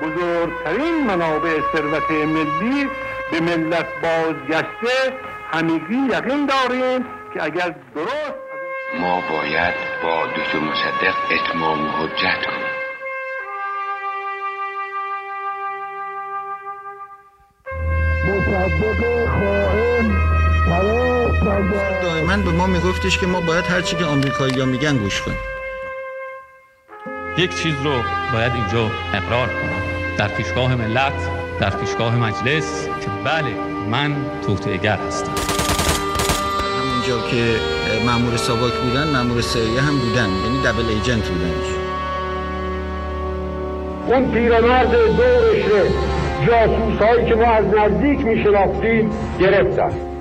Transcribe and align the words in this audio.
بزرگترین 0.00 1.06
منابع 1.06 1.60
ثروت 1.72 2.10
ملی 2.10 2.88
به 3.32 3.40
ملت 3.40 3.86
بازگشته 4.02 5.18
همگی 5.52 6.16
یقین 6.16 6.46
داریم 6.46 7.04
که 7.34 7.42
اگر 7.42 7.74
درست 7.94 8.34
ما 9.00 9.20
باید 9.30 9.74
با 10.02 10.26
دکتر 10.26 10.58
مصدق 10.58 11.14
اتمام 11.30 11.88
حجت 11.88 12.46
کنیم. 12.46 12.74
دائما 22.02 22.36
به 22.36 22.50
ما 22.50 22.66
میگفتش 22.66 23.18
که 23.18 23.26
ما 23.26 23.40
باید 23.40 23.64
هرچی 23.64 23.96
که 23.96 24.04
آمریکایی 24.04 24.60
ها 24.60 24.66
میگن 24.66 24.96
گوش 24.96 25.22
کنیم. 25.22 25.53
یک 27.38 27.62
چیز 27.62 27.74
رو 27.84 27.92
باید 28.32 28.52
اینجا 28.52 28.90
اقرار 29.14 29.46
کنم. 29.46 30.16
در 30.18 30.28
پیشگاه 30.28 30.74
ملت 30.74 31.12
در 31.60 31.70
پیشگاه 31.70 32.16
مجلس 32.16 32.88
که 33.00 33.06
بله 33.24 33.54
من 33.90 34.16
توطئه‌گر 34.46 34.96
هستم. 34.96 35.32
همونجا 36.80 37.28
که 37.30 37.56
مامور 38.06 38.36
ساواک 38.36 38.72
بودن 38.72 39.16
مامور 39.16 39.40
سریه 39.40 39.80
هم 39.80 39.98
بودن. 39.98 40.28
یعنی 40.28 40.62
دبل 40.64 40.88
ایجنت 40.88 41.28
بودن. 41.28 41.50
اون 44.06 44.30
پیرمرد 44.30 44.90
دورش 44.90 45.64
جاسوس 46.46 46.98
هایی 47.00 47.26
که 47.28 47.34
ما 47.34 47.44
از 47.44 47.64
نزدیک 47.64 48.20
میشناختیم 48.20 49.10
گرفتن. 49.40 50.13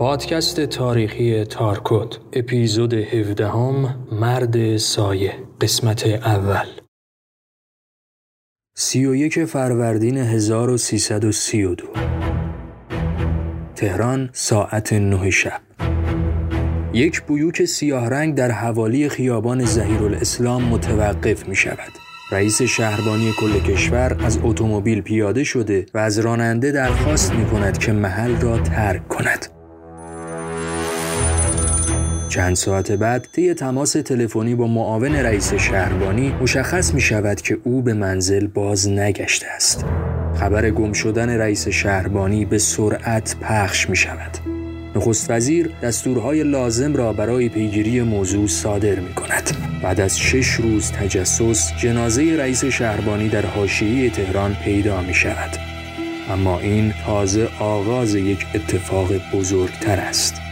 پادکست 0.00 0.60
تاریخی 0.60 1.44
تارکوت 1.44 2.18
اپیزود 2.32 2.94
17 2.94 3.48
هم 3.48 4.06
مرد 4.12 4.76
سایه 4.76 5.34
قسمت 5.60 6.06
اول 6.06 6.66
سی 8.76 9.06
و 9.06 9.14
یک 9.14 9.44
فروردین 9.44 10.16
1332 10.16 11.86
تهران 13.74 14.30
ساعت 14.32 14.92
نه 14.92 15.30
شب 15.30 15.60
یک 16.92 17.22
بیوک 17.26 17.64
سیاه 17.64 18.08
رنگ 18.08 18.34
در 18.34 18.50
حوالی 18.50 19.08
خیابان 19.08 19.64
زهیر 19.64 20.02
الاسلام 20.02 20.62
متوقف 20.62 21.48
می 21.48 21.56
شود. 21.56 21.92
رئیس 22.32 22.62
شهربانی 22.62 23.32
کل 23.40 23.72
کشور 23.72 24.16
از 24.24 24.38
اتومبیل 24.42 25.00
پیاده 25.00 25.44
شده 25.44 25.86
و 25.94 25.98
از 25.98 26.18
راننده 26.18 26.72
درخواست 26.72 27.32
می 27.32 27.46
کند 27.46 27.78
که 27.78 27.92
محل 27.92 28.40
را 28.40 28.58
ترک 28.58 29.08
کند. 29.08 29.59
چند 32.30 32.56
ساعت 32.56 32.92
بعد 32.92 33.28
طی 33.32 33.54
تماس 33.54 33.92
تلفنی 33.92 34.54
با 34.54 34.66
معاون 34.66 35.14
رئیس 35.14 35.54
شهربانی 35.54 36.34
مشخص 36.40 36.94
می 36.94 37.00
شود 37.00 37.40
که 37.40 37.58
او 37.64 37.82
به 37.82 37.94
منزل 37.94 38.46
باز 38.46 38.88
نگشته 38.88 39.46
است. 39.46 39.84
خبر 40.34 40.70
گم 40.70 40.92
شدن 40.92 41.30
رئیس 41.30 41.68
شهربانی 41.68 42.44
به 42.44 42.58
سرعت 42.58 43.36
پخش 43.40 43.90
می 43.90 43.96
شود. 43.96 44.38
نخست 44.96 45.30
وزیر 45.30 45.70
دستورهای 45.82 46.42
لازم 46.42 46.96
را 46.96 47.12
برای 47.12 47.48
پیگیری 47.48 48.02
موضوع 48.02 48.46
صادر 48.46 49.00
می 49.00 49.14
کند. 49.14 49.50
بعد 49.82 50.00
از 50.00 50.18
شش 50.18 50.50
روز 50.50 50.92
تجسس 50.92 51.72
جنازه 51.76 52.36
رئیس 52.38 52.64
شهربانی 52.64 53.28
در 53.28 53.46
حاشیه 53.46 54.10
تهران 54.10 54.54
پیدا 54.64 55.00
می 55.00 55.14
شود. 55.14 55.50
اما 56.30 56.58
این 56.58 56.92
تازه 57.06 57.48
آغاز 57.60 58.14
یک 58.14 58.46
اتفاق 58.54 59.08
بزرگتر 59.34 60.00
است. 60.00 60.49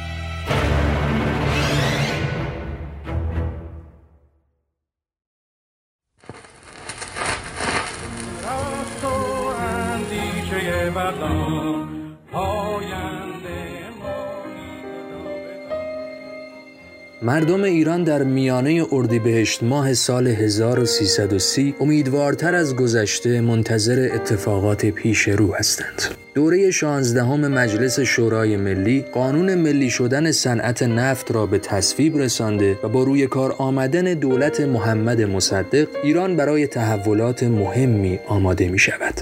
مردم 17.38 17.62
ایران 17.62 18.04
در 18.04 18.22
میانه 18.22 18.86
اردیبهشت 18.92 19.62
ماه 19.62 19.94
سال 19.94 20.26
1330 20.26 21.74
امیدوارتر 21.80 22.54
از 22.54 22.76
گذشته 22.76 23.40
منتظر 23.40 24.08
اتفاقات 24.14 24.86
پیش 24.86 25.28
رو 25.28 25.54
هستند. 25.54 26.02
دوره 26.34 26.70
16 26.70 27.24
مجلس 27.24 28.00
شورای 28.00 28.56
ملی 28.56 29.04
قانون 29.14 29.54
ملی 29.54 29.90
شدن 29.90 30.32
صنعت 30.32 30.82
نفت 30.82 31.30
را 31.30 31.46
به 31.46 31.58
تصویب 31.58 32.16
رسانده 32.16 32.78
و 32.82 32.88
با 32.88 33.02
روی 33.02 33.26
کار 33.26 33.54
آمدن 33.58 34.04
دولت 34.04 34.60
محمد 34.60 35.22
مصدق 35.22 35.88
ایران 36.02 36.36
برای 36.36 36.66
تحولات 36.66 37.42
مهمی 37.42 38.18
آماده 38.28 38.68
می 38.68 38.78
شود. 38.78 39.14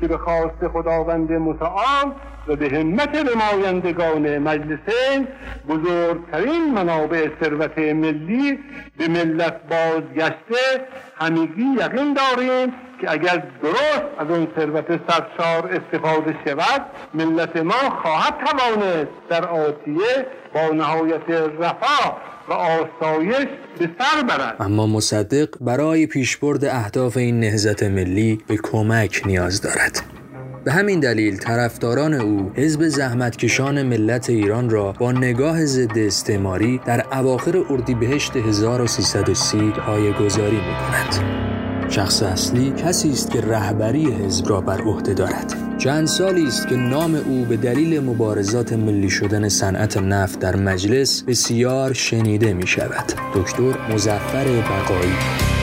که 0.00 0.08
به 0.08 0.18
خواست 0.18 0.68
خداوند 0.72 1.32
متعال 1.32 2.12
و 2.48 2.56
به 2.56 2.68
همت 2.68 3.14
نمایندگان 3.14 4.38
مجلسین 4.38 5.28
بزرگترین 5.68 6.74
منابع 6.74 7.28
ثروت 7.42 7.78
ملی 7.78 8.58
به 8.98 9.08
ملت 9.08 9.60
بازگشته 9.70 10.86
همگی 11.16 11.64
یقین 11.80 12.14
داریم 12.14 12.72
که 13.00 13.10
اگر 13.10 13.42
درست 13.62 14.04
از 14.18 14.30
اون 14.30 14.46
ثروت 14.56 14.86
سرشار 15.08 15.70
استفاده 15.72 16.36
شود 16.44 16.82
ملت 17.14 17.56
ما 17.56 17.90
خواهد 18.02 18.34
توانست 18.46 19.10
در 19.28 19.48
آتیه 19.48 20.26
با 20.54 20.74
نهایت 20.74 21.30
رفاه 21.58 22.20
و 22.48 22.52
آسایش 22.52 23.46
به 23.78 23.90
سر 23.98 24.22
برد. 24.22 24.56
اما 24.60 24.86
مصدق 24.86 25.48
برای 25.60 26.06
پیشبرد 26.06 26.64
اهداف 26.64 27.16
این 27.16 27.40
نهزت 27.40 27.82
ملی 27.82 28.38
به 28.46 28.56
کمک 28.62 29.22
نیاز 29.26 29.60
دارد. 29.60 30.15
به 30.66 30.72
همین 30.72 31.00
دلیل 31.00 31.36
طرفداران 31.36 32.14
او 32.14 32.50
حزب 32.54 32.88
زحمتکشان 32.88 33.82
ملت 33.82 34.30
ایران 34.30 34.70
را 34.70 34.92
با 34.92 35.12
نگاه 35.12 35.64
ضد 35.64 35.98
استعماری 35.98 36.80
در 36.86 37.18
اواخر 37.18 37.64
اردیبهشت 37.70 38.36
1330 38.36 39.72
گذاری 40.20 40.56
می 40.56 40.62
کند. 40.62 41.24
شخص 41.90 42.22
اصلی 42.22 42.70
کسی 42.70 43.10
است 43.10 43.30
که 43.30 43.40
رهبری 43.40 44.04
حزب 44.04 44.48
را 44.48 44.60
بر 44.60 44.80
عهده 44.80 45.14
دارد 45.14 45.78
چند 45.78 46.06
سالی 46.06 46.46
است 46.46 46.68
که 46.68 46.76
نام 46.76 47.14
او 47.14 47.44
به 47.44 47.56
دلیل 47.56 48.00
مبارزات 48.00 48.72
ملی 48.72 49.10
شدن 49.10 49.48
صنعت 49.48 49.96
نفت 49.96 50.38
در 50.38 50.56
مجلس 50.56 51.22
بسیار 51.22 51.92
شنیده 51.92 52.54
می 52.54 52.66
شود 52.66 53.12
دکتر 53.34 53.92
مزفر 53.94 54.44
بقایی 54.44 55.55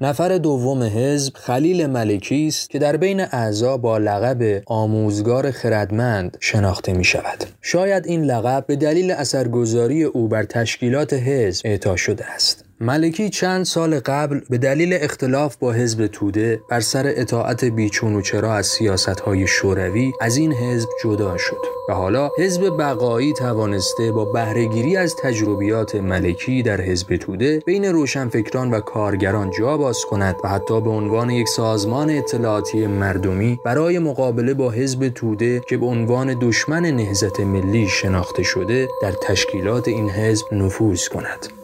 نفر 0.00 0.38
دوم 0.38 0.82
حزب 0.82 1.36
خلیل 1.36 1.86
ملکی 1.86 2.46
است 2.46 2.70
که 2.70 2.78
در 2.78 2.96
بین 2.96 3.20
اعضا 3.20 3.76
با 3.76 3.98
لقب 3.98 4.62
آموزگار 4.66 5.50
خردمند 5.50 6.36
شناخته 6.40 6.92
می 6.92 7.04
شود. 7.04 7.44
شاید 7.62 8.06
این 8.06 8.24
لقب 8.24 8.64
به 8.66 8.76
دلیل 8.76 9.10
اثرگذاری 9.10 10.04
او 10.04 10.28
بر 10.28 10.44
تشکیلات 10.44 11.12
حزب 11.12 11.66
اعطا 11.66 11.96
شده 11.96 12.24
است. 12.24 12.67
ملکی 12.80 13.30
چند 13.30 13.64
سال 13.64 14.00
قبل 14.00 14.40
به 14.50 14.58
دلیل 14.58 14.98
اختلاف 15.00 15.56
با 15.56 15.72
حزب 15.72 16.06
توده 16.06 16.60
بر 16.70 16.80
سر 16.80 17.12
اطاعت 17.16 17.64
بیچون 17.64 18.14
و 18.14 18.20
چرا 18.20 18.54
از 18.54 18.66
سیاست 18.66 19.20
های 19.20 19.46
شوروی 19.46 20.12
از 20.20 20.36
این 20.36 20.52
حزب 20.52 20.88
جدا 21.04 21.36
شد 21.36 21.60
و 21.88 21.92
حالا 21.92 22.30
حزب 22.38 22.76
بقایی 22.78 23.32
توانسته 23.32 24.12
با 24.12 24.24
بهرهگیری 24.24 24.96
از 24.96 25.16
تجربیات 25.16 25.94
ملکی 25.94 26.62
در 26.62 26.80
حزب 26.80 27.16
توده 27.16 27.62
بین 27.66 27.84
روشنفکران 27.84 28.70
و 28.70 28.80
کارگران 28.80 29.50
جا 29.50 29.76
باز 29.76 30.04
کند 30.10 30.36
و 30.44 30.48
حتی 30.48 30.80
به 30.80 30.90
عنوان 30.90 31.30
یک 31.30 31.48
سازمان 31.48 32.10
اطلاعاتی 32.10 32.86
مردمی 32.86 33.60
برای 33.64 33.98
مقابله 33.98 34.54
با 34.54 34.70
حزب 34.70 35.08
توده 35.08 35.60
که 35.68 35.76
به 35.76 35.86
عنوان 35.86 36.38
دشمن 36.40 36.86
نهزت 36.86 37.40
ملی 37.40 37.88
شناخته 37.88 38.42
شده 38.42 38.88
در 39.02 39.12
تشکیلات 39.12 39.88
این 39.88 40.10
حزب 40.10 40.46
نفوذ 40.52 41.08
کند. 41.08 41.57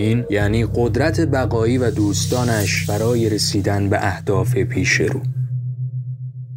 این 0.00 0.24
یعنی 0.30 0.66
قدرت 0.74 1.20
بقایی 1.20 1.78
و 1.78 1.90
دوستانش 1.90 2.86
برای 2.86 3.30
رسیدن 3.30 3.88
به 3.88 4.06
اهداف 4.06 4.54
پیش 4.56 4.92
رو. 5.00 5.20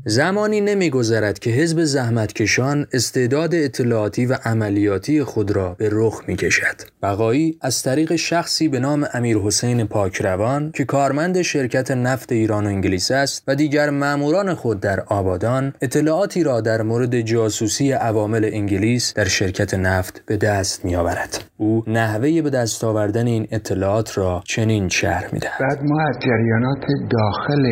زمانی 0.06 0.62
نمیگذرد 0.62 1.40
که 1.40 1.50
حزب 1.50 1.84
زحمتکشان 1.84 2.88
استعداد 2.94 3.56
اطلاعاتی 3.56 4.26
و 4.26 4.38
عملیاتی 4.46 5.24
خود 5.24 5.52
را 5.52 5.76
به 5.80 5.90
رخ 5.92 6.22
می 6.28 6.36
کشد. 6.36 6.76
بقایی 7.04 7.58
از 7.62 7.84
طریق 7.84 8.16
شخصی 8.16 8.68
به 8.68 8.80
نام 8.80 9.08
امیر 9.14 9.38
حسین 9.38 9.88
پاکروان 9.88 10.72
که 10.72 10.86
کارمند 10.86 11.42
شرکت 11.42 11.92
نفت 11.92 12.32
ایران 12.32 12.66
و 12.66 12.68
انگلیس 12.68 13.12
است 13.12 13.44
و 13.48 13.56
دیگر 13.56 13.90
ماموران 13.90 14.54
خود 14.54 14.80
در 14.80 15.00
آبادان 15.00 15.74
اطلاعاتی 15.82 16.44
را 16.44 16.62
در 16.62 16.82
مورد 16.82 17.22
جاسوسی 17.22 17.92
عوامل 17.92 18.50
انگلیس 18.54 19.14
در 19.14 19.26
شرکت 19.26 19.74
نفت 19.74 20.24
به 20.26 20.38
دست 20.38 20.86
می 20.86 20.96
آورد. 20.96 21.44
او 21.58 21.84
نحوه 21.88 22.42
به 22.42 22.50
دست 22.50 22.84
آوردن 22.84 23.28
این 23.28 23.48
اطلاعات 23.52 24.18
را 24.18 24.44
چنین 24.46 24.90
شرح 24.90 25.30
می 25.34 25.40
دهد. 25.40 25.60
بعد 25.60 25.84
ما 25.84 26.02
از 26.10 26.16
جریانات 26.20 26.86
داخل 27.10 27.64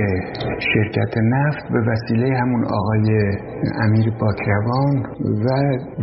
شرکت 0.74 1.18
نفت 1.18 1.64
به 1.72 1.80
وسیله 1.92 2.21
وسیله 2.22 2.40
همون 2.40 2.66
آقای 2.66 3.38
امیر 3.82 4.14
باکروان 4.20 5.06
و 5.46 5.48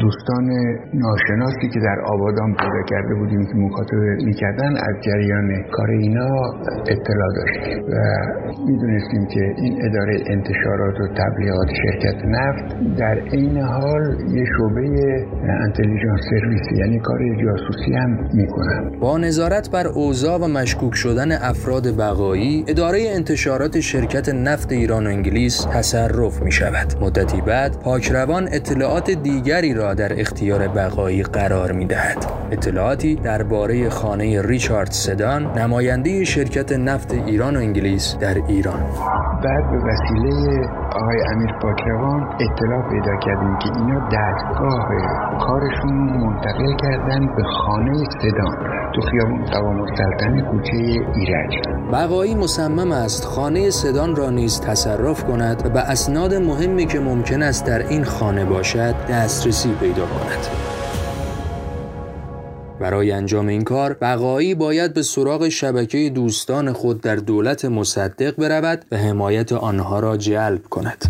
دوستان 0.00 0.44
ناشناسی 0.94 1.68
که 1.74 1.80
در 1.80 2.00
آبادان 2.06 2.52
پیدا 2.52 2.82
کرده 2.90 3.14
بودیم 3.14 3.46
که 3.46 3.52
مکاتبه 3.56 4.16
می‌کردن 4.24 4.72
از 4.76 4.94
جریان 5.06 5.62
کار 5.72 5.90
اینا 5.90 6.52
اطلاع 6.88 7.30
داشتیم 7.36 7.84
و 7.92 7.96
می‌دونستیم 8.66 9.26
که 9.26 9.40
این 9.56 9.78
اداره 9.86 10.16
انتشارات 10.26 11.00
و 11.00 11.06
تبلیغات 11.06 11.68
شرکت 11.82 12.24
نفت 12.24 12.96
در 12.98 13.22
این 13.32 13.58
حال 13.58 14.02
یه 14.34 14.44
شعبه 14.44 14.80
انتلیجانس 15.66 16.20
سرویس 16.30 16.78
یعنی 16.78 16.98
کار 16.98 17.18
جاسوسی 17.18 17.94
هم 17.94 18.18
می‌کنن. 18.34 18.98
با 19.00 19.18
نظارت 19.18 19.70
بر 19.70 19.86
اوضاع 19.86 20.38
و 20.40 20.48
مشکوک 20.48 20.94
شدن 20.94 21.32
افراد 21.32 21.96
بقایی 21.98 22.64
اداره 22.68 22.98
انتشارات 23.16 23.80
شرکت 23.80 24.28
نفت 24.28 24.72
ایران 24.72 25.06
و 25.06 25.10
انگلیس 25.10 25.66
تصرف 26.08 26.42
می 26.42 26.52
شود 26.52 26.94
مدتی 27.00 27.40
بعد 27.40 27.80
پاکروان 27.80 28.48
اطلاعات 28.52 29.10
دیگری 29.10 29.74
را 29.74 29.94
در 29.94 30.20
اختیار 30.20 30.68
بقایی 30.68 31.22
قرار 31.22 31.72
می 31.72 31.86
دهد 31.86 32.26
اطلاعاتی 32.50 33.14
درباره 33.14 33.90
خانه 33.90 34.42
ریچارد 34.42 34.90
سدان 34.90 35.58
نماینده 35.58 36.24
شرکت 36.24 36.72
نفت 36.72 37.14
ایران 37.14 37.56
و 37.56 37.60
انگلیس 37.60 38.16
در 38.20 38.34
ایران. 38.48 38.84
بعد 39.44 39.70
به 39.70 39.78
وسیله 39.78 40.68
آقای 40.92 41.18
امیر 41.32 41.52
پاکروان 41.62 42.22
اطلاع 42.22 42.82
پیدا 42.90 43.16
کردیم 43.16 43.58
که 43.58 43.68
اینا 43.76 44.08
دستگاه 44.12 44.88
کارشون 45.40 45.92
منتقل 45.92 46.76
کردن 46.82 47.26
به 47.36 47.42
خانه 47.42 48.04
سدان 48.22 48.56
تو 48.94 49.00
خیابون 49.00 49.44
قوام 49.44 49.80
السلطنه 49.80 50.42
کوچه 50.42 50.76
ایرج. 51.14 51.54
بقایی 51.92 52.34
مصمم 52.34 52.92
است 52.92 53.24
خانه 53.24 53.70
سدان 53.70 54.16
را 54.16 54.30
نیز 54.30 54.60
تصرف 54.60 55.24
کند 55.24 55.66
و 55.66 55.68
به 55.68 55.80
اسناد 55.80 56.34
مهمی 56.34 56.86
که 56.86 57.00
ممکن 57.00 57.42
است 57.42 57.66
در 57.66 57.78
این 57.78 58.04
خانه 58.04 58.44
باشد 58.44 58.94
دسترسی 59.10 59.74
پیدا 59.80 60.06
کند. 60.06 60.77
برای 62.80 63.12
انجام 63.12 63.48
این 63.48 63.64
کار 63.64 63.96
بقایی 64.00 64.54
باید 64.54 64.94
به 64.94 65.02
سراغ 65.02 65.48
شبکه 65.48 66.10
دوستان 66.14 66.72
خود 66.72 67.00
در 67.00 67.16
دولت 67.16 67.64
مصدق 67.64 68.36
برود 68.36 68.84
و 68.92 68.96
حمایت 68.96 69.52
آنها 69.52 70.00
را 70.00 70.16
جلب 70.16 70.62
کند. 70.70 71.04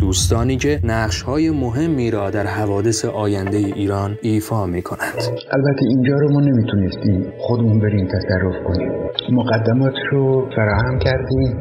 دوستانی 0.00 0.56
که 0.56 0.80
نقش 0.84 1.22
های 1.22 1.50
مهمی 1.50 2.10
را 2.10 2.30
در 2.30 2.46
حوادث 2.46 3.04
آینده 3.04 3.56
ایران 3.56 4.16
ایفا 4.22 4.66
می 4.66 4.82
کنند 4.82 5.20
البته 5.52 5.84
اینجا 5.88 6.16
رو 6.16 6.32
ما 6.32 6.40
نمی‌تونستیم 6.40 7.32
خودمون 7.38 7.80
بریم 7.80 8.06
تصرف 8.06 8.64
کنیم. 8.66 8.92
مقدمات 9.32 9.94
رو 10.12 10.48
فراهم 10.56 10.98
کردیم. 10.98 11.56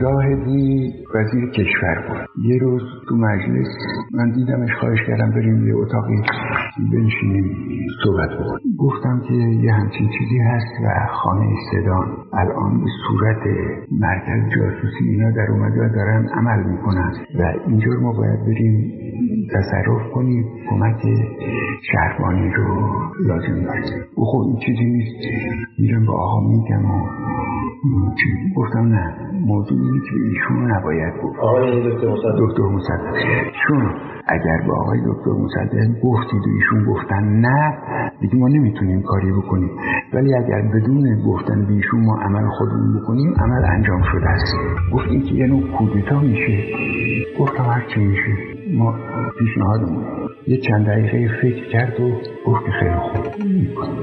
زاهدی 0.00 0.92
وزیر 1.14 1.50
کشور 1.50 1.96
بود. 2.08 2.46
یه 2.50 2.58
روز 2.58 2.82
تو 3.08 3.14
مجلس 3.14 3.68
من 4.12 4.30
دیدمش 4.30 4.70
خواهش 4.80 4.98
کردم 5.06 5.30
بریم 5.30 5.68
یه 5.68 5.74
اتاقی 5.76 6.22
بنشینیم 6.92 7.56
صحبت 8.04 8.30
بکنیم. 8.30 8.76
گفتم 8.78 9.20
که 9.28 9.34
یه 9.34 9.72
همچین 9.72 10.08
چیزی 10.18 10.38
هست 10.38 10.72
و 10.84 11.06
خانه 11.12 11.46
صدان 11.70 12.08
الان 12.32 12.80
به 12.80 12.86
صورت 13.06 13.42
مرکز 13.90 14.50
جاسوسی 14.56 15.04
اینا 15.08 15.30
در 15.30 15.50
اومده 15.50 15.88
دارن 15.88 16.28
عمل 16.28 16.70
می‌کنن. 16.70 17.12
و 17.38 17.52
اینجور 17.68 17.98
ما 17.98 18.12
باید 18.12 18.40
بریم 18.40 18.92
تصرف 19.54 20.10
کنیم 20.14 20.44
کمک 20.70 21.02
شهربانی 21.92 22.50
رو 22.50 22.92
لازم 23.26 23.62
داریم. 23.64 24.04
او 24.14 24.24
خب 24.24 24.38
این 24.38 24.56
چیزی 24.66 24.84
نیست. 24.84 25.16
میرم 25.78 26.06
با 26.06 26.12
آقا 26.12 26.40
میگم 26.48 26.84
و 26.90 27.06
گفتم 28.56 28.86
نه. 28.86 29.27
موضوع 29.46 29.78
اینه 29.80 30.00
که 30.00 30.14
ایشون 30.24 30.70
نباید 30.72 31.14
بود. 31.22 31.36
آقای 31.40 31.90
دکتر 31.90 32.08
مصدق. 32.08 32.34
دکتر 32.38 32.62
مصدق. 32.62 33.14
چون 33.66 33.94
اگر 34.26 34.58
با 34.68 34.74
آقای 34.76 34.98
دکتر 35.06 35.30
مصدق 35.30 36.00
گفتید 36.02 36.40
و 36.46 36.50
ایشون 36.54 36.84
گفتن 36.84 37.22
نه 37.24 37.78
دیگه 38.20 38.36
ما 38.36 38.48
نمی‌تونیم 38.48 39.02
کاری 39.02 39.32
بکنیم. 39.32 39.70
ولی 40.14 40.34
اگر 40.34 40.62
بدون 40.74 41.22
گفتن 41.26 41.66
به 41.66 41.72
ایشون 41.72 42.04
ما 42.04 42.16
عمل 42.16 42.48
خودمون 42.48 43.00
بکنیم 43.00 43.34
عمل 43.38 43.64
انجام 43.64 44.02
شده 44.12 44.28
است. 44.28 44.54
گفت 44.92 45.08
این 45.10 45.22
که 45.22 45.34
یه 45.34 45.46
نوع 45.46 45.62
کودتا 45.78 46.20
میشه. 46.20 46.64
گفتم 47.40 47.62
هر 47.62 47.84
چی 47.94 48.00
میشه. 48.00 48.32
ما 48.74 48.94
پیشنهادمون. 49.38 50.04
یه 50.46 50.56
چند 50.56 50.86
دقیقه 50.86 51.28
فکر 51.42 51.68
کرد 51.72 52.00
و 52.00 52.10
گفت 52.46 52.64
که 52.64 52.70
خیلی 52.70 52.94
خوب. 52.94 53.44
می‌کنیم 53.44 53.98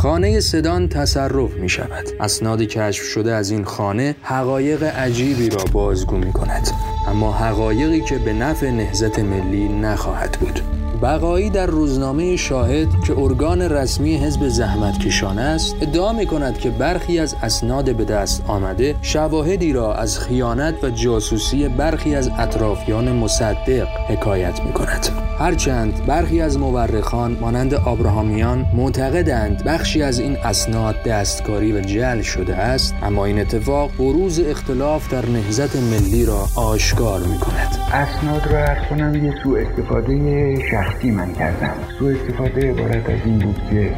خانه 0.00 0.40
سدان 0.40 0.88
تصرف 0.88 1.54
می 1.54 1.68
شود. 1.68 2.04
اسناد 2.20 2.62
کشف 2.62 3.02
شده 3.02 3.34
از 3.34 3.50
این 3.50 3.64
خانه 3.64 4.16
حقایق 4.22 4.82
عجیبی 4.82 5.48
را 5.48 5.64
بازگو 5.72 6.16
می 6.16 6.32
کند. 6.32 6.70
اما 7.08 7.32
حقایقی 7.32 8.00
که 8.00 8.18
به 8.18 8.32
نفع 8.32 8.70
نهزت 8.70 9.18
ملی 9.18 9.68
نخواهد 9.68 10.36
بود. 10.40 10.60
بقایی 11.02 11.50
در 11.50 11.66
روزنامه 11.66 12.36
شاهد 12.36 12.88
که 13.06 13.18
ارگان 13.18 13.62
رسمی 13.62 14.16
حزب 14.16 14.48
زحمت 14.48 14.98
کشان 14.98 15.38
است 15.38 15.76
ادعا 15.80 16.12
می 16.12 16.26
کند 16.26 16.58
که 16.58 16.70
برخی 16.70 17.18
از 17.18 17.36
اسناد 17.42 17.96
به 17.96 18.04
دست 18.04 18.42
آمده 18.46 18.94
شواهدی 19.02 19.72
را 19.72 19.94
از 19.94 20.18
خیانت 20.18 20.84
و 20.84 20.90
جاسوسی 20.90 21.68
برخی 21.68 22.14
از 22.14 22.30
اطرافیان 22.38 23.12
مصدق 23.12 23.88
حکایت 24.08 24.60
می 24.64 24.72
کند 24.72 25.19
هرچند 25.40 26.06
برخی 26.06 26.40
از 26.40 26.58
مورخان 26.58 27.36
مانند 27.40 27.74
آبراهامیان 27.74 28.66
معتقدند 28.76 29.64
بخشی 29.64 30.02
از 30.02 30.18
این 30.18 30.36
اسناد 30.36 31.02
دستکاری 31.02 31.72
و 31.72 31.80
جل 31.80 32.20
شده 32.20 32.56
است 32.56 32.94
اما 33.02 33.24
این 33.24 33.38
اتفاق 33.38 33.90
بروز 33.98 34.40
اختلاف 34.40 35.12
در 35.12 35.26
نهزت 35.26 35.76
ملی 35.76 36.24
را 36.24 36.44
آشکار 36.56 37.20
می 37.20 37.38
کند 37.38 37.78
اسناد 37.92 38.52
را 38.52 38.58
ارز 38.58 38.88
کنم 38.90 39.24
یه 39.24 39.34
سوء 39.42 39.60
استفاده 39.60 40.54
شخصی 40.70 41.10
من 41.10 41.32
کردم. 41.32 41.74
سوء 41.98 42.14
استفاده 42.14 42.70
عبارت 42.70 43.10
از 43.10 43.18
این 43.24 43.38
بود 43.38 43.56
که 43.70 43.90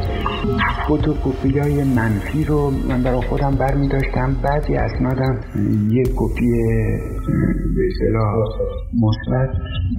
فوتوکوپی 0.88 1.58
های 1.58 1.84
منفی 1.84 2.44
رو 2.44 2.70
من 2.70 3.02
برای 3.02 3.20
خودم 3.28 3.50
بر 3.50 3.74
می 3.74 3.88
داشتم 3.88 4.36
بعضی 4.42 4.74
اسنادم 4.76 5.40
یه 5.90 6.02
کپی 6.16 6.50
به 7.76 7.82
مثبت 8.92 9.50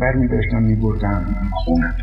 بر 0.01 0.13
می 0.13 0.27
داشتم 0.27 0.63
می 0.63 0.75
بردم. 0.75 1.35
خونم 1.65 1.95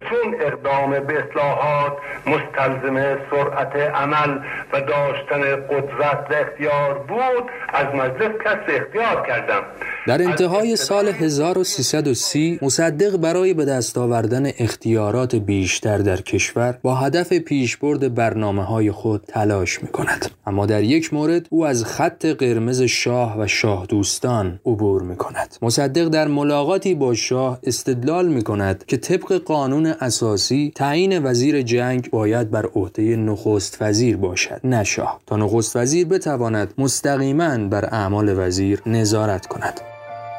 چون 0.00 0.34
اقدام 0.40 0.90
به 1.06 1.24
اصلاحات 1.24 1.92
مستلزم 2.26 3.18
سرعت 3.30 3.76
عمل 3.76 4.38
و 4.72 4.80
داشتن 4.80 5.40
قدرت 5.40 6.26
و 6.30 6.34
اختیار 6.34 6.98
بود 6.98 7.50
از 7.68 7.86
مجلس 7.94 8.32
کسب 8.44 8.66
اختیار 8.68 9.26
کردم 9.26 9.62
در 10.06 10.22
انتهای 10.22 10.76
سال 10.76 11.08
1330 11.08 12.58
مصدق 12.62 13.16
برای 13.16 13.54
به 13.54 13.64
دست 13.64 13.98
آوردن 13.98 14.46
اختیارات 14.58 15.34
بیشتر 15.34 15.98
در 15.98 16.20
کشور 16.20 16.78
با 16.82 16.94
هدف 16.94 17.32
پیشبرد 17.32 18.14
برنامه 18.14 18.64
های 18.64 18.90
خود 18.90 19.24
تلاش 19.28 19.82
می 19.82 19.88
کند. 19.88 20.30
اما 20.46 20.66
در 20.66 20.82
یک 20.82 21.14
مورد 21.14 21.46
او 21.50 21.66
از 21.66 21.84
خط 21.84 22.26
قرمز 22.26 22.82
شاه 22.82 23.40
و 23.40 23.46
شاه 23.46 23.86
دوستان 23.86 24.60
عبور 24.66 25.02
می 25.02 25.16
کند. 25.16 25.56
مصدق 25.62 26.08
در 26.08 26.28
ملاقاتی 26.28 26.94
با 26.94 27.14
شاه 27.14 27.58
استدلال 27.62 28.28
می 28.28 28.42
کند 28.42 28.84
که 28.86 28.96
طبق 28.96 29.32
قانون 29.32 29.86
اساسی 29.86 30.72
تعیین 30.74 31.26
وزیر 31.26 31.62
جنگ 31.62 32.08
باید 32.14 32.50
بر 32.50 32.66
عهده 32.66 33.16
نخست 33.16 33.82
وزیر 33.82 34.16
باشد 34.16 34.60
نه 34.64 34.84
شاه 34.84 35.20
تا 35.26 35.36
نخست 35.36 35.76
وزیر 35.76 36.06
بتواند 36.06 36.74
مستقیما 36.78 37.58
بر 37.58 37.84
اعمال 37.84 38.34
وزیر 38.38 38.82
نظارت 38.86 39.46
کند 39.46 39.80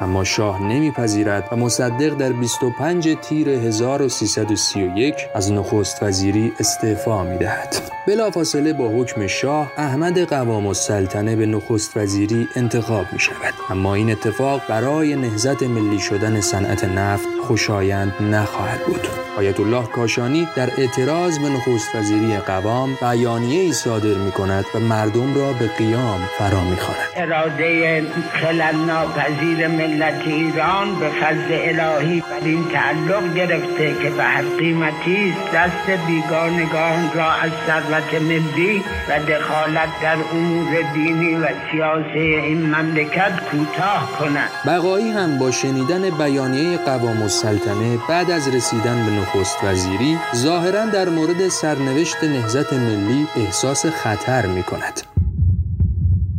اما 0.01 0.23
شاه 0.23 0.63
نمیپذیرد 0.63 1.49
و 1.51 1.55
مصدق 1.55 2.17
در 2.17 2.31
25 2.31 3.17
تیر 3.21 3.49
1331 3.49 5.15
از 5.35 5.51
نخست 5.51 6.03
وزیری 6.03 6.53
استعفا 6.59 7.23
می 7.23 7.37
دهد. 7.37 7.75
بلافاصله 8.07 8.73
با 8.73 8.89
حکم 8.89 9.27
شاه 9.27 9.71
احمد 9.77 10.19
قوام 10.19 10.67
السلطنه 10.67 11.35
به 11.35 11.45
نخست 11.45 11.97
وزیری 11.97 12.47
انتخاب 12.55 13.05
می 13.13 13.19
شود. 13.19 13.53
اما 13.69 13.95
این 13.95 14.11
اتفاق 14.11 14.61
برای 14.69 15.15
نهزت 15.15 15.63
ملی 15.63 15.99
شدن 15.99 16.41
صنعت 16.41 16.83
نفت 16.83 17.27
خوشایند 17.47 18.13
نخواهد 18.21 18.79
بود. 18.85 19.24
آیت 19.37 19.59
الله 19.59 19.87
کاشانی 19.87 20.47
در 20.55 20.69
اعتراض 20.77 21.39
به 21.39 21.49
نخست 21.49 21.95
وزیری 21.95 22.37
قوام 22.37 22.97
بیانیه 23.01 23.61
ای 23.61 23.73
صادر 23.73 24.13
می 24.13 24.31
کند 24.31 24.65
و 24.75 24.79
مردم 24.79 25.35
را 25.35 25.53
به 25.53 25.67
قیام 25.67 26.19
فرا 26.37 26.63
می 26.63 26.75
خواند. 26.77 26.99
اراده 27.15 28.03
خلل 28.33 28.75
ناپذیر 28.75 29.67
ملت 29.67 30.21
ایران 30.25 30.95
به 30.99 31.09
فضل 31.09 31.79
الهی 31.79 32.21
بر 32.21 32.45
این 32.45 32.65
تعلق 32.69 33.33
گرفته 33.33 33.95
که 34.03 34.09
به 34.09 34.23
هر 34.23 34.43
قیمتی 34.59 35.35
دست 35.53 36.05
بیگانگان 36.07 37.11
را 37.13 37.31
از 37.31 37.51
ثروت 37.67 38.21
ملی 38.21 38.83
و 39.09 39.19
دخالت 39.19 39.89
در 40.01 40.17
امور 40.33 40.81
دینی 40.93 41.35
و 41.35 41.47
سیاسی 41.71 42.19
این 42.19 42.75
مملکت 42.75 43.39
کوتاه 43.51 44.11
کند 44.19 44.49
بقایی 44.67 45.11
هم 45.11 45.37
با 45.37 45.51
شنیدن 45.51 46.09
بیانیه 46.09 46.77
قوام 46.77 47.21
السلطنه 47.21 47.97
بعد 48.09 48.31
از 48.31 48.55
رسیدن 48.55 49.05
به 49.05 49.24
نخست 49.25 49.63
وزیری 49.63 50.17
ظاهرا 50.35 50.85
در 50.85 51.09
مورد 51.09 51.47
سرنوشت 51.47 52.23
نهزت 52.23 52.73
ملی 52.73 53.27
احساس 53.35 53.85
خطر 53.85 54.45
می 54.45 54.63
کند. 54.63 55.14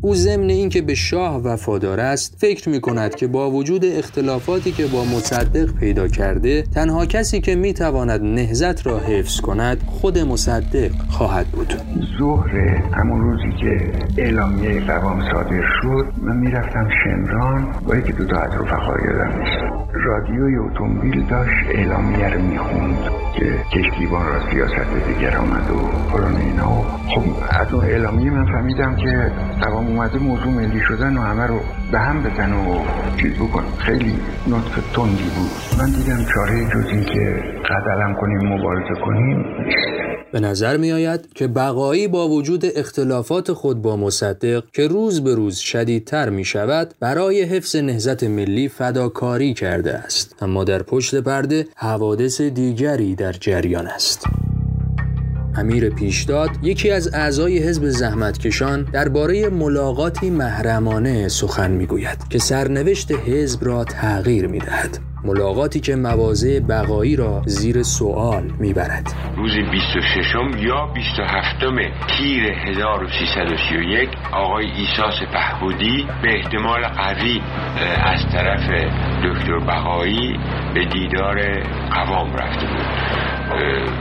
او 0.06 0.14
ضمن 0.14 0.50
اینکه 0.50 0.82
به 0.82 0.94
شاه 0.94 1.42
وفادار 1.42 2.00
است 2.00 2.36
فکر 2.38 2.68
می 2.68 2.80
کند 2.80 3.14
که 3.14 3.26
با 3.26 3.50
وجود 3.50 3.84
اختلافاتی 3.84 4.72
که 4.72 4.86
با 4.86 5.04
مصدق 5.04 5.72
پیدا 5.72 6.08
کرده 6.08 6.62
تنها 6.62 7.06
کسی 7.06 7.40
که 7.40 7.54
می 7.54 7.72
تواند 7.72 8.22
نهزت 8.22 8.86
را 8.86 8.98
حفظ 8.98 9.40
کند 9.40 9.82
خود 9.86 10.18
مصدق 10.18 10.90
خواهد 11.08 11.46
بود. 11.46 11.74
ظهر 12.18 12.56
همون 12.92 13.20
روزی 13.20 13.56
که 13.60 13.92
اعلامیه 14.22 14.80
قوام 14.80 15.20
صادر 15.32 15.62
شد 15.82 16.06
من 16.22 16.36
می‌رفتم 16.36 16.88
شمران 17.04 17.66
با 17.86 17.96
یکی 17.96 18.12
دو 18.12 18.24
تا 18.24 18.36
از 18.36 18.52
رفقا 18.52 18.94
یادم 19.06 19.44
رادیوی 19.92 20.56
اتومبیل 20.56 21.26
داشت 21.26 21.66
اعلامیه 21.74 22.28
رو 22.28 22.42
می‌خوند. 22.42 23.05
که 23.36 23.64
کشتیبان 23.72 24.26
را 24.26 24.50
سیاست 24.50 25.06
دیگر 25.08 25.36
آمد 25.36 25.70
و 25.70 26.10
فلان 26.10 26.36
اینا 26.36 26.82
خب 27.08 27.22
از 27.60 27.72
اون 27.74 27.84
اعلامیه 27.84 28.30
من 28.30 28.44
فهمیدم 28.44 28.96
که 28.96 29.32
قوام 29.60 29.86
اومده 29.86 30.18
موضوع 30.18 30.52
ملی 30.52 30.80
شدن 30.80 31.16
و 31.16 31.20
همه 31.20 31.46
رو 31.46 31.60
به 31.92 31.98
هم 31.98 32.22
بزن 32.22 32.52
و 32.52 32.78
چیز 33.16 33.32
بکن. 33.34 33.64
خیلی 33.78 34.18
نطق 34.46 34.80
تندی 34.94 35.30
بود. 35.36 35.50
من 35.78 35.86
دیدم 35.86 36.24
چاره 36.34 36.64
جز 36.64 36.90
این 36.92 37.04
که 37.04 37.42
قدلم 37.70 38.14
کنیم 38.14 38.52
مبارزه 38.52 39.00
کنیم. 39.04 39.44
به 40.32 40.40
نظر 40.40 40.76
می 40.76 40.92
آید 40.92 41.32
که 41.34 41.48
بقایی 41.48 42.08
با 42.08 42.28
وجود 42.28 42.64
اختلافات 42.76 43.52
خود 43.52 43.82
با 43.82 43.96
مصدق 43.96 44.64
که 44.72 44.88
روز 44.88 45.24
به 45.24 45.34
روز 45.34 45.56
شدیدتر 45.56 46.28
می 46.28 46.44
شود 46.44 46.94
برای 47.00 47.42
حفظ 47.42 47.76
نهزت 47.76 48.24
ملی 48.24 48.68
فداکاری 48.68 49.54
کرده 49.54 49.94
است. 49.94 50.34
اما 50.40 50.64
در 50.64 50.82
پشت 50.82 51.14
پرده 51.14 51.66
حوادث 51.76 52.40
دیگری 52.40 53.14
در 53.14 53.32
جریان 53.32 53.86
است. 53.86 54.24
امیر 55.56 55.90
پیشداد 55.90 56.50
یکی 56.62 56.90
از 56.90 57.14
اعضای 57.14 57.58
حزب 57.58 57.88
زحمتکشان 57.88 58.82
درباره 58.92 59.48
ملاقاتی 59.48 60.30
محرمانه 60.30 61.28
سخن 61.28 61.70
می‌گوید 61.70 62.18
که 62.30 62.38
سرنوشت 62.38 63.12
حزب 63.12 63.64
را 63.64 63.84
تغییر 63.84 64.46
می‌دهد. 64.46 64.98
ملاقاتی 65.26 65.80
که 65.80 65.96
مواضع 65.96 66.60
بقایی 66.60 67.16
را 67.16 67.42
زیر 67.46 67.82
سوال 67.82 68.50
می‌برد. 68.58 69.14
روز 69.36 69.52
26 69.72 70.34
یا 70.58 70.86
27 70.94 71.60
تیر 72.18 72.44
1331 72.52 74.08
آقای 74.32 74.66
ایسا 74.66 75.10
سپهبودی 75.10 76.06
به 76.22 76.28
احتمال 76.34 76.82
قوی 76.82 77.40
از 78.04 78.20
طرف 78.32 78.70
دکتر 79.24 79.58
بقایی 79.58 80.38
به 80.74 80.84
دیدار 80.84 81.62
قوام 81.90 82.32
رفته 82.36 82.66
بود. 82.66 83.35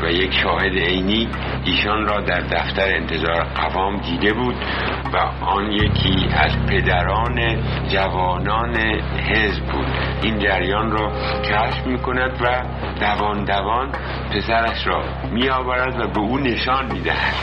و 0.04 0.12
یک 0.12 0.34
شاهد 0.44 0.78
عینی 0.78 1.28
ایشان 1.66 2.06
را 2.06 2.22
در 2.22 2.40
دفتر 2.40 2.96
انتظار 2.96 3.44
قوام 3.44 3.98
دیده 3.98 4.34
بود 4.34 4.56
و 5.14 5.18
آن 5.46 5.72
یکی 5.72 6.28
از 6.34 6.52
پدران 6.70 7.64
جوانان 7.88 8.76
حزب 9.30 9.66
بود. 9.66 9.86
این 10.24 10.40
جریان 10.40 10.92
را 10.92 11.12
کشف 11.42 11.88
می 11.88 11.98
کند 11.98 12.42
و 12.42 12.64
دوان 13.00 13.46
دوان 13.46 13.92
پسرش 14.32 14.88
را 14.88 15.04
می 15.32 15.50
آورد 15.50 16.00
و 16.00 16.08
به 16.08 16.20
او 16.20 16.38
نشان 16.38 16.92
می 16.92 17.02
دهد 17.02 17.36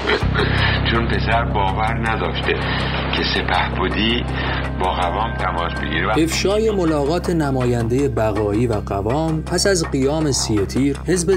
چون 0.91 1.09
پسر 1.09 1.45
باور 1.45 2.11
نداشته 2.11 2.53
که 3.17 3.23
سپه 3.35 3.77
بودی 3.79 4.25
با 4.85 4.93
قوام 4.93 5.35
تماس 5.35 5.81
بگیره 5.81 6.19
افشای 6.19 6.71
ملاقات 6.71 7.31
نماینده 7.31 8.09
بقایی 8.09 8.67
و 8.67 8.75
قوام 8.75 9.43
پس 9.43 9.67
از 9.67 9.91
قیام 9.91 10.33
سی 10.33 10.67
تیر 10.67 10.97
حزب 11.07 11.37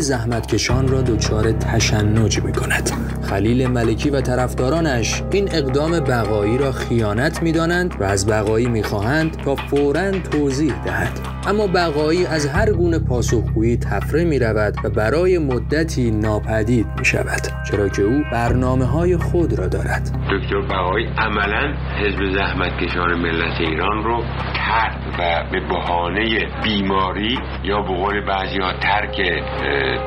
زحمتکشان 0.57 0.87
را 0.87 1.01
دچار 1.01 1.51
تشنج 1.51 2.39
می 2.39 2.53
کند 2.53 2.91
خلیل 3.21 3.67
ملکی 3.67 4.09
و 4.09 4.21
طرفدارانش 4.21 5.23
این 5.31 5.49
اقدام 5.51 5.99
بقایی 5.99 6.57
را 6.57 6.71
خیانت 6.71 7.43
می 7.43 7.51
دانند 7.51 7.95
و 7.99 8.03
از 8.03 8.27
بقایی 8.27 8.67
می 8.67 8.83
خواهند 8.83 9.37
تا 9.37 9.55
فوراً 9.55 10.11
توضیح 10.11 10.83
دهد. 10.83 11.34
اما 11.47 11.67
بقایی 11.67 12.25
از 12.25 12.47
هر 12.47 12.71
گونه 12.71 12.99
پاسخگویی 12.99 13.77
تفره 13.77 14.23
می 14.23 14.39
رود 14.39 14.73
و 14.83 14.89
برای 14.89 15.37
مدتی 15.37 16.11
ناپدید 16.11 16.87
می 16.99 17.05
شود 17.05 17.41
چرا 17.71 17.89
که 17.89 18.01
او 18.01 18.23
برنامه 18.31 18.85
های 18.85 19.17
خود 19.17 19.59
را 19.59 19.67
دارد. 19.67 20.01
دکتر 20.31 20.61
بقایی 20.61 21.05
عملا 21.17 21.73
حزب 21.99 22.35
زحمتکشان 22.37 23.19
ملت 23.19 23.59
ایران 23.59 24.03
رو 24.03 24.23
ترک 24.55 25.19
و 25.19 25.43
به 25.51 25.59
بهانه 25.59 26.25
بیماری 26.63 27.39
یا 27.63 27.81
به 27.81 27.87
قول 27.87 28.25
بعضی 28.25 28.59
ها 28.59 28.73
ترک 28.81 29.15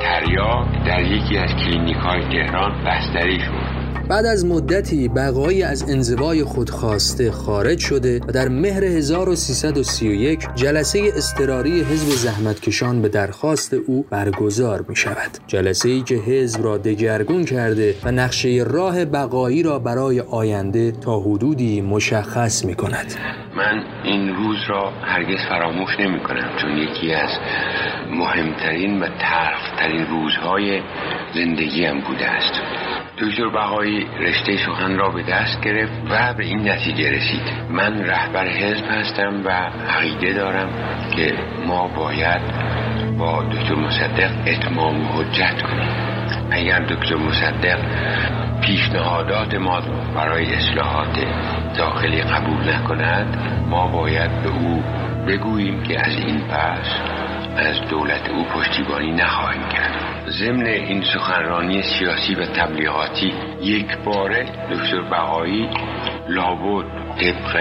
تریاک 0.02 0.86
در 0.86 1.02
یکی 1.02 1.38
از 1.38 1.50
کلینیک 1.50 1.96
های 1.96 2.20
تهران 2.20 2.84
بستری 2.84 3.40
شد. 3.40 3.67
بعد 4.08 4.26
از 4.26 4.46
مدتی 4.46 5.08
بقایی 5.08 5.62
از 5.62 5.90
انزوای 5.90 6.44
خود 6.44 6.70
خواسته 6.70 7.30
خارج 7.30 7.78
شده 7.78 8.20
و 8.28 8.32
در 8.32 8.48
مهر 8.48 8.84
1331 8.84 10.48
جلسه 10.54 11.12
اضطراری 11.16 11.80
حزب 11.80 12.08
زحمتکشان 12.08 13.02
به 13.02 13.08
درخواست 13.08 13.74
او 13.74 14.06
برگزار 14.10 14.84
می 14.88 14.96
شود. 14.96 15.30
جلسه 15.46 15.88
ای 15.88 16.02
که 16.02 16.14
حزب 16.14 16.64
را 16.64 16.78
دگرگون 16.78 17.44
کرده 17.44 17.94
و 18.04 18.12
نقشه 18.12 18.64
راه 18.66 19.04
بقایی 19.04 19.62
را 19.62 19.78
برای 19.78 20.20
آینده 20.20 20.92
تا 20.92 21.20
حدودی 21.20 21.80
مشخص 21.80 22.64
می 22.64 22.74
کند. 22.74 23.14
من 23.56 23.82
این 24.04 24.28
روز 24.28 24.56
را 24.68 24.90
هرگز 24.90 25.38
فراموش 25.48 25.90
نمی 26.00 26.20
کنم 26.20 26.56
چون 26.60 26.70
یکی 26.70 27.12
از 27.12 27.30
مهمترین 28.10 29.00
و 29.00 29.06
تلخترین 29.06 30.06
روزهای 30.06 30.80
زندگیم 31.34 32.00
بوده 32.00 32.26
است 32.26 32.77
دکتر 33.20 33.48
بهایی 33.48 34.06
رشته 34.20 34.56
سخن 34.56 34.96
را 34.96 35.08
به 35.08 35.22
دست 35.22 35.60
گرفت 35.60 35.92
و 36.10 36.34
به 36.34 36.44
این 36.44 36.68
نتیجه 36.68 37.10
رسید. 37.10 37.42
من 37.70 38.04
رهبر 38.04 38.48
حزب 38.48 38.84
هستم 38.90 39.42
و 39.44 39.50
عقیده 39.88 40.32
دارم 40.32 40.68
که 41.16 41.34
ما 41.66 41.88
باید 41.88 42.40
با 43.18 43.42
دکتر 43.42 43.74
مصدق 43.74 44.30
اتمام 44.46 45.08
حجت 45.12 45.62
کنیم. 45.62 45.88
اگر 46.50 46.78
دکتر 46.78 47.16
مصدق 47.16 47.78
پیشنهادات 48.60 49.54
ما 49.54 49.80
برای 50.14 50.54
اصلاحات 50.54 51.26
داخلی 51.78 52.22
قبول 52.22 52.74
نکند 52.74 53.38
ما 53.66 53.88
باید 53.88 54.42
به 54.42 54.48
او 54.48 54.82
بگوییم 55.28 55.82
که 55.82 56.06
از 56.06 56.16
این 56.16 56.40
پس 56.40 56.86
از 57.56 57.80
دولت 57.90 58.30
او 58.30 58.44
پشتیبانی 58.44 59.12
نخواهیم 59.12 59.68
کرد. 59.68 60.07
ضمن 60.28 60.66
این 60.66 61.02
سخنرانی 61.14 61.82
سیاسی 61.82 62.34
و 62.34 62.46
تبلیغاتی 62.46 63.32
یک 63.62 63.98
باره 64.04 64.44
دکتر 64.70 65.00
بهایی 65.10 65.70
لابد 66.28 67.07
طبق 67.20 67.56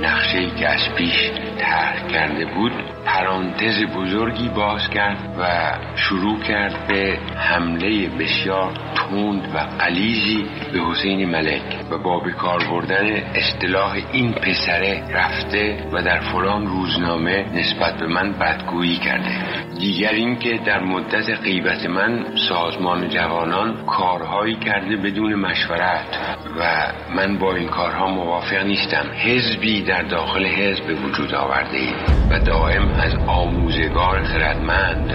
نقشه 0.00 0.50
که 0.58 0.68
از 0.68 0.94
پیش 0.96 1.30
طرح 1.58 2.06
کرده 2.08 2.44
بود 2.44 2.72
پرانتز 3.04 3.84
بزرگی 3.96 4.48
باز 4.48 4.90
کرد 4.90 5.18
و 5.38 5.72
شروع 5.96 6.40
کرد 6.40 6.86
به 6.88 7.18
حمله 7.36 8.08
بسیار 8.08 8.72
تند 8.94 9.54
و 9.54 9.58
قلیزی 9.58 10.46
به 10.72 10.80
حسین 10.80 11.30
ملک 11.30 11.62
و 11.90 11.98
با 11.98 12.20
به 12.20 12.32
کار 12.32 12.64
بردن 12.70 13.06
اصطلاح 13.34 13.96
این 14.12 14.32
پسره 14.32 15.02
رفته 15.10 15.88
و 15.92 16.02
در 16.02 16.20
فلان 16.20 16.66
روزنامه 16.66 17.44
نسبت 17.54 18.00
به 18.00 18.06
من 18.06 18.32
بدگویی 18.32 18.96
کرده. 18.96 19.62
دیگر 19.78 20.12
اینکه 20.12 20.60
در 20.66 20.80
مدت 20.80 21.40
غیبت 21.40 21.86
من 21.86 22.24
سازمان 22.48 23.08
جوانان 23.08 23.86
کارهایی 23.86 24.54
کرده 24.54 24.96
بدون 24.96 25.34
مشورت 25.34 26.18
و 26.58 26.92
من 27.16 27.38
با 27.38 27.54
این 27.54 27.68
کارها 27.68 28.06
موافق 28.06 28.64
نیستم. 28.64 28.91
حزبی 28.98 29.82
در 29.82 30.02
داخل 30.02 30.46
حزب 30.46 30.86
به 30.86 30.94
وجود 30.94 31.34
آورده 31.34 31.76
اید 31.76 31.94
و 32.30 32.38
دائم 32.38 32.88
از 32.88 33.14
آموزگار 33.26 34.22
خردمند 34.22 35.10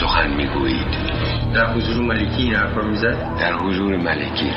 سخن 0.00 0.30
می‌گویید. 0.30 1.11
در 1.54 1.72
حضور 1.72 2.04
ملکی 2.04 2.42
این 2.42 2.54
حرفا 2.54 2.80
می‌زد؟ 2.82 3.36
در 3.40 3.52
حضور 3.52 3.96
ملکی. 3.96 4.50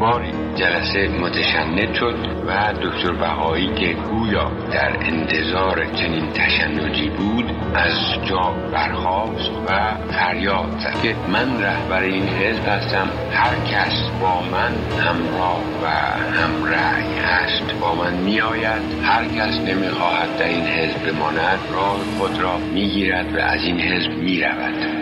باری 0.00 0.30
جلسه 0.54 1.08
متشنج 1.08 1.94
شد 1.94 2.14
و 2.46 2.72
دکتر 2.82 3.12
بهایی 3.12 3.74
که 3.74 3.92
گویا 3.92 4.50
در 4.72 4.96
انتظار 5.00 5.84
چنین 5.84 6.32
تشنجی 6.32 7.08
بود 7.08 7.44
از 7.74 7.92
جا 8.28 8.54
برخاست 8.72 9.50
و 9.68 9.94
فریاد 10.12 10.78
زد 10.78 11.02
که 11.02 11.16
من 11.28 11.62
رهبر 11.62 12.02
این 12.02 12.28
حزب 12.28 12.68
هستم 12.68 13.08
هر 13.32 13.54
کس 13.70 14.10
با 14.20 14.42
من 14.42 14.72
همراه 15.00 15.62
و 15.82 15.86
همرأی 16.32 17.18
هست. 17.18 17.80
با 17.80 17.94
من 17.94 18.14
میآید 18.14 18.82
هر 19.02 19.24
کس 19.24 19.60
نمی‌خواهد 19.60 20.38
در 20.38 20.48
این 20.48 20.64
حزب 20.64 21.12
بماند 21.12 21.58
راه 21.72 21.98
خود 22.18 22.40
را 22.40 22.58
می‌گیرد 22.58 23.34
و 23.34 23.38
از 23.38 23.64
این 23.64 23.80
حزب 23.80 24.10
می‌رود. 24.10 25.01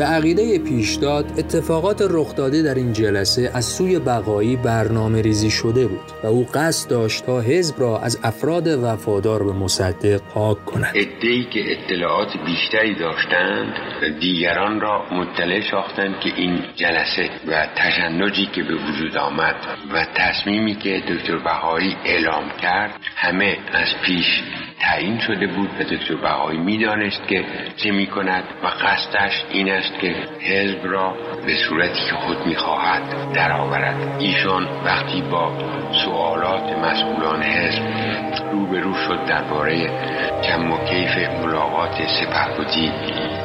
به 0.00 0.06
عقیده 0.06 0.58
پیشداد 0.58 1.24
اتفاقات 1.38 2.02
رخ 2.10 2.36
داده 2.36 2.62
در 2.62 2.74
این 2.74 2.92
جلسه 2.92 3.50
از 3.54 3.64
سوی 3.64 3.98
بقایی 3.98 4.56
برنامه 4.56 5.22
ریزی 5.22 5.50
شده 5.50 5.86
بود 5.86 6.00
و 6.22 6.26
او 6.26 6.46
قصد 6.54 6.90
داشت 6.90 7.26
تا 7.26 7.40
حزب 7.40 7.80
را 7.80 7.98
از 7.98 8.18
افراد 8.24 8.66
وفادار 8.66 9.42
به 9.42 9.52
مصدق 9.52 10.20
پاک 10.34 10.64
کند. 10.64 10.92
ادهی 10.94 11.44
که 11.44 11.60
اطلاعات 11.72 12.28
بیشتری 12.46 12.94
داشتند 12.94 13.72
دیگران 14.20 14.80
را 14.80 15.04
مطلع 15.12 15.70
ساختند 15.70 16.20
که 16.20 16.28
این 16.36 16.58
جلسه 16.76 17.30
و 17.48 17.66
تشنجی 17.76 18.46
که 18.54 18.62
به 18.62 18.74
وجود 18.74 19.16
آمد 19.16 19.56
و 19.92 20.06
تصمیمی 20.14 20.74
که 20.74 21.02
دکتر 21.08 21.36
بهایی 21.36 21.96
اعلام 22.04 22.44
کرد 22.62 22.94
همه 23.16 23.58
از 23.72 23.88
پیش 24.06 24.26
تعیین 24.80 25.18
شده 25.18 25.46
بود 25.46 25.70
و 25.80 25.84
دکتر 25.84 26.14
بهایی 26.14 26.58
می‌دانست 26.58 27.28
که 27.28 27.44
چه 27.76 27.90
می 27.90 28.06
کند 28.06 28.44
و 28.62 28.66
قصدش 28.66 29.44
این 29.50 29.70
است 29.70 29.98
که 30.00 30.14
حزب 30.40 30.80
را 30.82 31.14
به 31.46 31.54
صورتی 31.54 32.00
که 32.10 32.14
خود 32.14 32.46
می‌خواهد 32.46 33.32
درآورد. 33.32 34.16
ایشان 34.18 34.68
وقتی 34.84 35.22
با 35.22 35.52
سوالات 36.04 36.78
مسئولان 36.78 37.42
حزب 37.42 37.82
روبرو 38.52 38.94
شد 38.94 39.24
درباره 39.24 39.90
کم 40.42 40.72
و 40.72 40.84
کیف 40.84 41.28
ملاقات 41.44 41.94
سپهبدی 42.20 42.92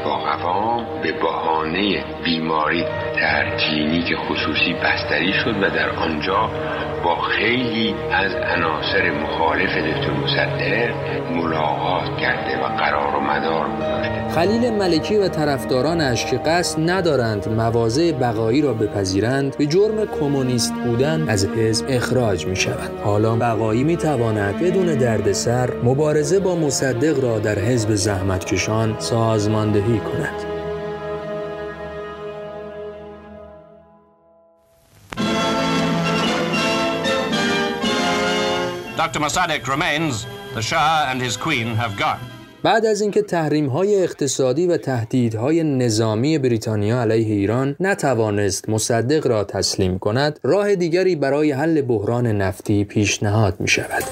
با 0.05 0.17
قوام 0.17 1.01
به 1.03 1.11
بهانه 1.11 2.03
بیماری 2.23 2.83
در 3.15 3.57
کلینیک 3.57 4.15
خصوصی 4.15 4.73
بستری 4.73 5.33
شد 5.33 5.63
و 5.63 5.69
در 5.69 5.89
آنجا 5.89 6.49
با 7.03 7.15
خیلی 7.15 7.95
از 8.11 8.31
عناصر 8.35 9.11
مخالف 9.11 9.69
دکتر 9.69 10.11
مصدق 10.11 10.93
ملاقات 11.31 12.17
کرده 12.17 12.57
و 12.57 12.67
قرار 12.67 13.15
و 13.15 13.19
مدار 13.19 13.67
گذاشته. 13.77 14.29
خلیل 14.35 14.73
ملکی 14.73 15.17
و 15.17 15.27
طرفدارانش 15.27 16.25
که 16.25 16.37
قصد 16.37 16.89
ندارند 16.89 17.49
مواضع 17.49 18.11
بقایی 18.11 18.61
را 18.61 18.73
بپذیرند. 18.73 19.57
به 19.57 19.65
جرم 19.65 20.05
کمونیست 20.19 20.73
بودن 20.73 21.29
از 21.29 21.45
حزب 21.45 21.85
اخراج 21.89 22.45
می 22.45 22.55
شوند 22.55 22.91
حالا 23.03 23.35
بقایی 23.35 23.83
می 23.83 23.97
تواند 23.97 24.59
بدون 24.59 24.85
دردسر 24.85 25.69
مبارزه 25.83 26.39
با 26.39 26.55
مصدق 26.55 27.23
را 27.23 27.39
در 27.39 27.59
حزب 27.59 27.95
زحمتکشان 27.95 28.95
سازماندهی 28.99 29.94
کند 29.99 30.55
Dr. 38.97 39.19
Mossadegh 39.19 39.67
remains, 39.67 40.25
the 40.55 40.61
Shah 40.61 41.07
and 41.11 41.21
his 41.21 41.37
queen 41.37 41.67
have 41.75 41.95
gone. 41.97 42.19
بعد 42.63 42.85
از 42.85 43.01
اینکه 43.01 43.21
تحریم 43.21 43.67
های 43.67 44.03
اقتصادی 44.03 44.67
و 44.67 44.77
تهدیدهای 44.77 45.63
نظامی 45.63 46.37
بریتانیا 46.37 47.01
علیه 47.01 47.35
ایران 47.35 47.75
نتوانست 47.79 48.69
مصدق 48.69 49.27
را 49.27 49.43
تسلیم 49.43 49.99
کند 49.99 50.39
راه 50.43 50.75
دیگری 50.75 51.15
برای 51.15 51.51
حل 51.51 51.81
بحران 51.81 52.27
نفتی 52.27 52.83
پیشنهاد 52.83 53.59
می 53.59 53.67
شود 53.67 54.03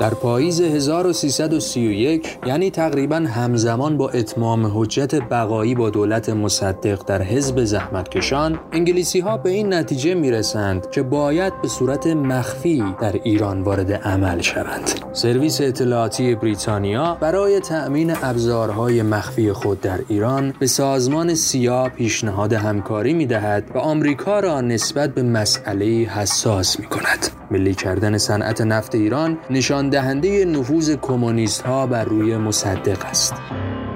در 0.00 0.14
پاییز 0.14 0.60
1331 0.60 2.38
یعنی 2.46 2.70
تقریبا 2.70 3.16
همزمان 3.16 3.96
با 3.96 4.08
اتمام 4.08 4.70
حجت 4.74 5.14
بقایی 5.14 5.74
با 5.74 5.90
دولت 5.90 6.28
مصدق 6.28 7.04
در 7.06 7.22
حزب 7.22 7.64
زحمتکشان 7.64 8.60
انگلیسی 8.72 9.20
ها 9.20 9.36
به 9.36 9.50
این 9.50 9.74
نتیجه 9.74 10.14
می 10.14 10.30
رسند 10.30 10.90
که 10.90 11.02
باید 11.02 11.62
به 11.62 11.68
صورت 11.68 12.06
مخفی 12.06 12.84
در 13.00 13.12
ایران 13.12 13.62
وارد 13.62 13.92
عمل 13.92 14.40
شوند. 14.40 14.90
سرویس 15.12 15.60
اطلاعاتی 15.60 16.34
بریتانیا 16.34 17.16
برای 17.20 17.60
تأمین 17.60 18.14
ابزارهای 18.22 19.02
مخفی 19.02 19.52
خود 19.52 19.80
در 19.80 20.00
ایران 20.08 20.54
به 20.58 20.66
سازمان 20.66 21.34
سیا 21.34 21.88
پیشنهاد 21.88 22.52
همکاری 22.52 23.14
می 23.14 23.26
دهد 23.26 23.64
و 23.74 23.78
آمریکا 23.78 24.40
را 24.40 24.60
نسبت 24.60 25.14
به 25.14 25.22
مسئله 25.22 25.86
حساس 25.86 26.80
می 26.80 26.86
کند 26.86 27.41
ملی 27.52 27.74
کردن 27.74 28.18
صنعت 28.18 28.60
نفت 28.60 28.94
ایران 28.94 29.38
نشان 29.50 29.88
دهنده 29.88 30.44
نفوذ 30.44 30.96
کمونیست 31.02 31.62
ها 31.62 31.86
بر 31.86 32.04
روی 32.04 32.36
مصدق 32.36 33.04
است. 33.04 33.34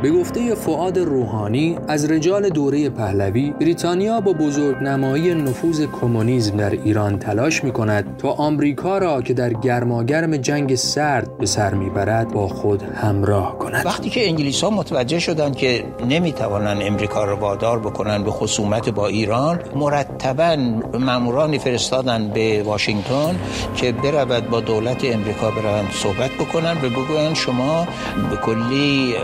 به 0.07 0.13
گفته 0.13 0.55
فعاد 0.55 0.99
روحانی 0.99 1.79
از 1.89 2.11
رجال 2.11 2.49
دوره 2.49 2.91
پهلوی 2.91 3.51
بریتانیا 3.51 4.21
با 4.21 4.33
بزرگنمایی 4.33 5.35
نفوذ 5.35 5.87
کمونیسم 6.01 6.57
در 6.57 6.71
ایران 6.71 7.19
تلاش 7.19 7.65
می 7.65 7.73
کند 7.73 8.17
تا 8.17 8.31
آمریکا 8.31 8.99
را 8.99 9.23
که 9.23 9.35
در 9.35 9.53
گرماگرم 9.53 10.37
جنگ 10.37 10.75
سرد 10.75 11.39
به 11.39 11.47
سر 11.47 11.75
می‌برد 11.75 12.33
با 12.33 12.49
خود 12.49 12.83
همراه 12.83 13.59
کند. 13.59 13.87
وقتی 13.87 14.11
که 14.11 14.29
انگلیس 14.29 14.65
ها 14.65 14.71
متوجه 14.71 15.19
شدند 15.19 15.57
که 15.57 15.85
نمی‌توانند 16.09 16.83
امریکا 16.83 17.25
را 17.25 17.37
وادار 17.37 17.79
بکنند 17.79 18.25
به 18.25 18.31
خصومت 18.31 18.89
با 18.89 19.07
ایران 19.07 19.61
مرتبا 19.75 20.57
مامورانی 20.99 21.59
فرستادن 21.59 22.29
به 22.29 22.63
واشنگتن 22.63 23.37
که 23.77 23.93
برود 23.93 24.51
با 24.51 24.61
دولت 24.61 25.05
امریکا 25.05 25.51
برند 25.51 25.91
صحبت 25.93 26.31
بکنند 26.31 26.85
و 26.85 26.89
بگویند 26.89 27.35
شما 27.35 27.89
به 28.31 28.37
کلی 28.37 29.15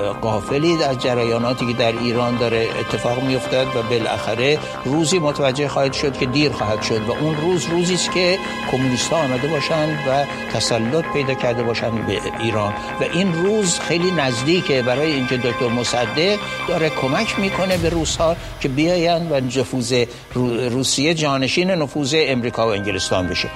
قافل 0.77 0.91
از 0.91 0.99
جریاناتی 0.99 1.67
که 1.67 1.73
در 1.73 1.93
ایران 1.99 2.37
داره 2.37 2.69
اتفاق 2.81 3.23
میافتد 3.23 3.67
و 3.77 3.83
بالاخره 3.83 4.59
روزی 4.85 5.19
متوجه 5.19 5.69
خواهد 5.69 5.93
شد 5.93 6.19
که 6.19 6.27
دیر 6.27 6.53
خواهد 6.53 6.83
شد 6.83 7.09
و 7.09 7.13
اون 7.13 7.37
روز 7.37 7.65
روزی 7.65 7.95
است 7.95 8.13
که 8.13 8.39
کمونیست 8.71 9.13
ها 9.13 9.17
آمده 9.17 9.49
باشند 9.49 9.99
و 10.09 10.25
تسلط 10.53 11.05
پیدا 11.13 11.35
کرده 11.35 11.63
باشند 11.63 12.07
به 12.07 12.21
ایران. 12.41 12.73
و 13.01 13.05
این 13.13 13.33
روز 13.33 13.79
خیلی 13.79 14.11
نزدیکه. 14.11 14.83
برای 14.83 15.13
اینکه 15.13 15.37
دکتر 15.37 15.69
مصدق 15.69 16.39
داره 16.69 16.91
کمک 16.91 17.39
می‌کنه 17.39 17.77
به 17.77 17.89
روس 17.89 18.17
ها 18.17 18.37
که 18.61 18.69
بیاین 18.69 19.31
و 19.31 19.41
نفوذ 19.41 20.05
روسیه 20.71 21.15
جانشین 21.15 21.71
نفوذ 21.71 22.15
امریکا 22.19 22.67
و 22.67 22.71
انگلستان 22.71 23.27
بشه. 23.27 23.49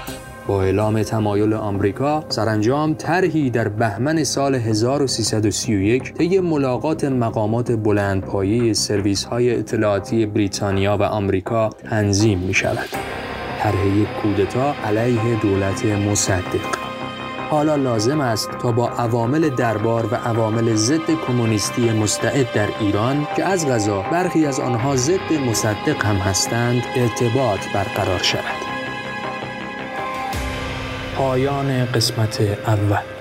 با 0.46 0.62
اعلام 0.62 1.02
تمایل 1.02 1.54
آمریکا 1.54 2.24
سرانجام 2.28 2.94
طرحی 2.94 3.50
در 3.50 3.68
بهمن 3.68 4.24
سال 4.24 4.54
1331 4.54 6.14
طی 6.14 6.40
ملاقات 6.40 7.04
مقامات 7.04 7.72
بلندپایه 7.72 8.72
سرویس 8.72 9.24
های 9.24 9.58
اطلاعاتی 9.58 10.26
بریتانیا 10.26 10.96
و 10.96 11.02
آمریکا 11.02 11.68
تنظیم 11.68 12.38
می 12.38 12.54
شود. 12.54 12.88
طرح 13.62 13.86
یک 13.86 14.08
کودتا 14.22 14.74
علیه 14.84 15.40
دولت 15.42 15.84
مصدق 15.84 16.76
حالا 17.50 17.76
لازم 17.76 18.20
است 18.20 18.50
تا 18.50 18.72
با 18.72 18.88
عوامل 18.88 19.48
دربار 19.48 20.06
و 20.06 20.14
عوامل 20.14 20.74
ضد 20.74 21.10
کمونیستی 21.26 21.90
مستعد 21.90 22.52
در 22.52 22.68
ایران 22.80 23.26
که 23.36 23.44
از 23.44 23.68
غذا 23.68 24.02
برخی 24.12 24.46
از 24.46 24.60
آنها 24.60 24.96
ضد 24.96 25.32
مصدق 25.48 26.04
هم 26.04 26.16
هستند 26.16 26.82
ارتباط 26.96 27.60
برقرار 27.74 28.22
شود 28.22 28.65
پایان 31.16 31.84
قسمت 31.84 32.40
اول. 32.66 33.15